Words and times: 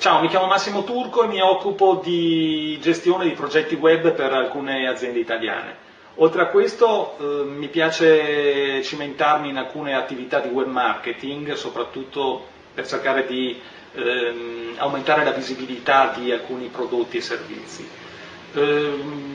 Ciao, 0.00 0.22
mi 0.22 0.28
chiamo 0.28 0.46
Massimo 0.46 0.82
Turco 0.82 1.24
e 1.24 1.26
mi 1.26 1.42
occupo 1.42 2.00
di 2.02 2.78
gestione 2.80 3.24
di 3.24 3.32
progetti 3.32 3.74
web 3.74 4.14
per 4.14 4.32
alcune 4.32 4.88
aziende 4.88 5.18
italiane. 5.18 5.76
Oltre 6.14 6.40
a 6.40 6.46
questo 6.46 7.18
eh, 7.18 7.44
mi 7.44 7.68
piace 7.68 8.82
cimentarmi 8.82 9.50
in 9.50 9.58
alcune 9.58 9.94
attività 9.94 10.38
di 10.40 10.48
web 10.48 10.68
marketing, 10.68 11.52
soprattutto 11.52 12.46
per 12.72 12.86
cercare 12.86 13.26
di 13.26 13.60
ehm, 13.92 14.76
aumentare 14.78 15.22
la 15.22 15.32
visibilità 15.32 16.14
di 16.16 16.32
alcuni 16.32 16.68
prodotti 16.68 17.18
e 17.18 17.20
servizi. 17.20 17.86
Eh, 18.54 18.92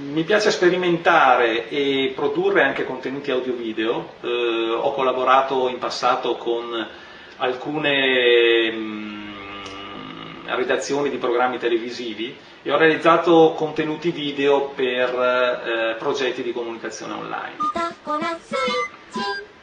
mi 0.09 0.23
piace 0.23 0.49
sperimentare 0.49 1.69
e 1.69 2.11
produrre 2.15 2.63
anche 2.63 2.85
contenuti 2.85 3.29
audio-video, 3.29 4.13
eh, 4.21 4.77
ho 4.81 4.91
collaborato 4.95 5.69
in 5.69 5.77
passato 5.77 6.37
con 6.37 6.87
alcune 7.37 8.71
mh, 8.71 8.77
mm, 8.77 9.14
redazioni 10.49 11.09
di 11.09 11.17
programmi 11.17 11.57
televisivi 11.57 12.35
e 12.61 12.71
ho 12.71 12.77
realizzato 12.77 13.53
contenuti 13.55 14.11
video 14.11 14.69
per 14.75 15.09
eh, 15.09 15.95
progetti 15.97 16.43
di 16.43 16.51
comunicazione 16.51 17.13
online. 17.13 17.55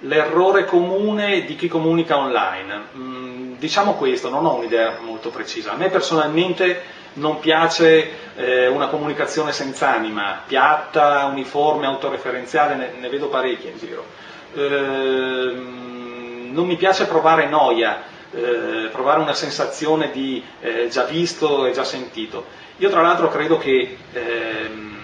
L'errore 0.00 0.64
comune 0.64 1.44
di 1.44 1.54
chi 1.54 1.68
comunica 1.68 2.16
online. 2.16 2.82
Mm, 2.96 3.54
diciamo 3.54 3.94
questo, 3.94 4.28
non 4.28 4.44
ho 4.46 4.54
un'idea 4.54 4.98
molto 5.00 5.30
precisa. 5.30 5.72
A 5.72 5.76
me 5.76 5.88
personalmente 5.90 6.82
non 7.14 7.38
piace 7.40 8.34
eh, 8.36 8.66
una 8.68 8.88
comunicazione 8.88 9.52
senza 9.52 9.92
anima, 9.92 10.42
piatta, 10.46 11.26
uniforme, 11.26 11.86
autoreferenziale, 11.86 12.74
ne, 12.74 12.92
ne 12.98 13.08
vedo 13.08 13.28
parecchie 13.28 13.70
in 13.70 13.78
giro. 13.78 14.04
Eh, 14.54 15.52
non 16.52 16.66
mi 16.66 16.76
piace 16.76 17.06
provare 17.06 17.46
noia, 17.48 18.02
eh, 18.32 18.88
provare 18.90 19.20
una 19.20 19.34
sensazione 19.34 20.10
di 20.10 20.42
eh, 20.60 20.88
già 20.88 21.04
visto 21.04 21.66
e 21.66 21.72
già 21.72 21.84
sentito. 21.84 22.46
Io 22.78 22.88
tra 22.88 23.02
l'altro 23.02 23.28
credo 23.28 23.58
che 23.58 23.98
ehm, 24.12 24.96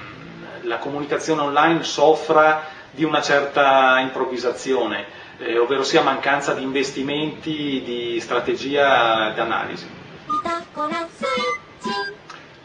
la 0.63 0.79
comunicazione 0.79 1.43
online 1.43 1.83
soffra 1.85 2.65
di 2.91 3.05
una 3.05 3.21
certa 3.21 3.99
improvvisazione, 4.01 5.07
eh, 5.39 5.59
ovvero 5.59 5.83
sia 5.83 6.03
mancanza 6.03 6.55
di 6.55 6.63
investimenti, 6.63 7.83
di 7.85 8.19
strategia 8.21 9.31
d'analisi. 9.31 9.87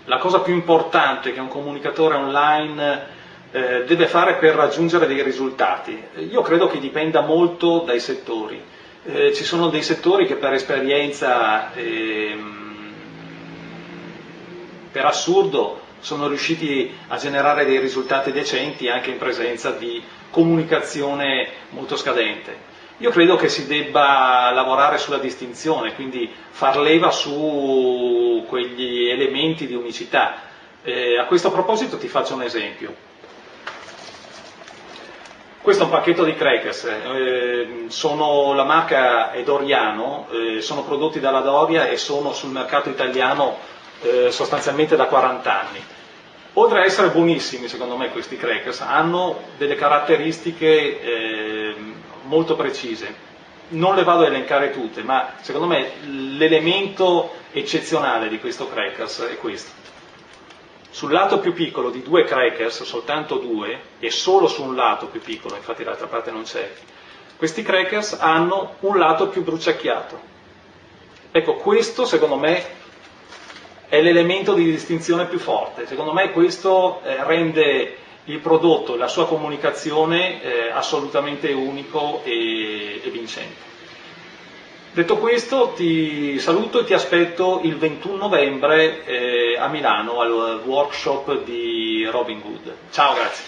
La 0.05 0.17
cosa 0.17 0.39
più 0.39 0.53
importante 0.53 1.33
che 1.33 1.39
un 1.39 1.47
comunicatore 1.47 2.15
online 2.15 3.07
eh, 3.51 3.83
deve 3.85 4.07
fare 4.07 4.35
per 4.35 4.55
raggiungere 4.55 5.07
dei 5.07 5.21
risultati, 5.21 6.01
io 6.29 6.41
credo 6.41 6.67
che 6.67 6.79
dipenda 6.79 7.21
molto 7.21 7.79
dai 7.79 7.99
settori 7.99 8.61
eh, 9.05 9.33
ci 9.33 9.43
sono 9.43 9.69
dei 9.69 9.83
settori 9.83 10.25
che 10.25 10.35
per 10.35 10.53
esperienza, 10.53 11.73
ehm, 11.73 12.91
per 14.91 15.05
assurdo, 15.05 15.81
sono 15.99 16.27
riusciti 16.27 16.93
a 17.07 17.17
generare 17.17 17.65
dei 17.65 17.79
risultati 17.79 18.31
decenti 18.31 18.89
anche 18.89 19.09
in 19.09 19.17
presenza 19.17 19.71
di 19.71 20.03
comunicazione 20.29 21.47
molto 21.69 21.95
scadente. 21.95 22.71
Io 22.97 23.09
credo 23.09 23.35
che 23.35 23.49
si 23.49 23.67
debba 23.67 24.51
lavorare 24.51 24.97
sulla 24.97 25.17
distinzione, 25.17 25.93
quindi 25.95 26.29
far 26.51 26.77
leva 26.77 27.09
su 27.11 28.45
quegli 28.47 29.09
elementi 29.09 29.65
di 29.65 29.73
unicità. 29.73 30.41
Eh, 30.83 31.17
a 31.17 31.25
questo 31.25 31.51
proposito 31.51 31.97
ti 31.97 32.07
faccio 32.07 32.35
un 32.35 32.43
esempio. 32.43 32.93
Questo 35.63 35.83
è 35.83 35.85
un 35.85 35.91
pacchetto 35.93 36.25
di 36.25 36.35
crackers, 36.35 36.83
eh, 36.83 37.85
sono, 37.87 38.51
la 38.53 38.65
marca 38.65 39.31
è 39.31 39.43
Doriano, 39.43 40.27
eh, 40.29 40.59
sono 40.59 40.83
prodotti 40.83 41.21
dalla 41.21 41.39
Doria 41.39 41.87
e 41.87 41.95
sono 41.95 42.33
sul 42.33 42.49
mercato 42.49 42.89
italiano 42.89 43.55
eh, 44.01 44.29
sostanzialmente 44.29 44.97
da 44.97 45.05
40 45.05 45.59
anni. 45.61 45.81
Oltre 46.55 46.81
a 46.81 46.83
essere 46.83 47.11
buonissimi, 47.11 47.69
secondo 47.69 47.95
me, 47.95 48.09
questi 48.09 48.35
crackers, 48.35 48.81
hanno 48.81 49.39
delle 49.57 49.75
caratteristiche 49.75 50.99
eh, 51.01 51.75
molto 52.23 52.57
precise. 52.57 53.15
Non 53.69 53.95
le 53.95 54.03
vado 54.03 54.23
a 54.23 54.27
elencare 54.27 54.69
tutte, 54.71 55.01
ma 55.01 55.35
secondo 55.39 55.67
me 55.67 55.91
l'elemento 56.01 57.35
eccezionale 57.53 58.27
di 58.27 58.37
questo 58.37 58.67
crackers 58.67 59.21
è 59.31 59.37
questo 59.37 59.71
sul 60.93 61.11
lato 61.11 61.39
più 61.39 61.53
piccolo 61.53 61.89
di 61.89 62.03
due 62.03 62.23
crackers, 62.23 62.83
soltanto 62.83 63.37
due, 63.37 63.79
e 63.97 64.11
solo 64.11 64.45
su 64.45 64.61
un 64.63 64.75
lato 64.75 65.07
più 65.07 65.21
piccolo, 65.21 65.55
infatti 65.55 65.83
l'altra 65.83 66.05
parte 66.05 66.29
non 66.29 66.43
c'è, 66.43 66.71
questi 67.35 67.63
crackers 67.63 68.13
hanno 68.13 68.75
un 68.81 68.99
lato 68.99 69.27
più 69.29 69.41
bruciacchiato. 69.43 70.21
Ecco, 71.31 71.55
questo 71.55 72.05
secondo 72.05 72.37
me 72.37 72.63
è 73.89 74.01
l'elemento 74.01 74.53
di 74.53 74.65
distinzione 74.65 75.25
più 75.25 75.39
forte. 75.39 75.87
Secondo 75.87 76.13
me 76.13 76.29
questo 76.29 77.01
eh, 77.03 77.23
rende 77.23 77.97
il 78.25 78.37
prodotto, 78.37 78.95
la 78.95 79.07
sua 79.07 79.25
comunicazione 79.25 80.43
eh, 80.43 80.69
assolutamente 80.69 81.51
unico 81.51 82.21
e, 82.23 83.01
e 83.03 83.09
vincente. 83.09 83.72
Detto 84.93 85.17
questo 85.17 85.73
ti 85.75 86.39
saluto 86.39 86.81
e 86.81 86.83
ti 86.83 86.93
aspetto 86.93 87.61
il 87.63 87.77
21 87.77 88.15
novembre 88.15 89.03
eh, 89.05 89.57
a 89.57 89.67
Milano 89.67 90.21
al 90.21 90.61
workshop 90.63 91.43
di 91.43 92.05
Robin 92.11 92.39
Hood. 92.43 92.75
Ciao, 92.91 93.15
grazie. 93.15 93.43